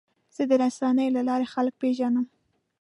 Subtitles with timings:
[0.35, 2.25] زه د رسنیو له لارې خلک پیژنم.